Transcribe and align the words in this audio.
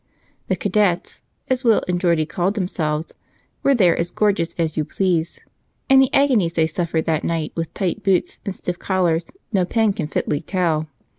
"The 0.47 0.55
cadets," 0.55 1.21
as 1.47 1.63
Will 1.63 1.83
and 1.87 2.01
Geordie 2.01 2.25
called 2.25 2.55
themselves, 2.55 3.13
were 3.61 3.75
there 3.75 3.95
as 3.95 4.09
gorgeous 4.09 4.55
as 4.57 4.75
you 4.75 4.83
please, 4.83 5.41
and 5.91 6.01
the 6.01 6.11
agonies 6.11 6.53
they 6.53 6.65
suffered 6.65 7.05
that 7.05 7.23
night 7.23 7.51
with 7.53 7.71
tight 7.75 8.01
boots 8.01 8.39
and 8.43 8.55
stiff 8.55 8.79
collars 8.79 9.27
no 9.53 9.63
pen 9.63 9.93
can 9.93 10.07
fitly 10.07 10.41
tell. 10.41 10.87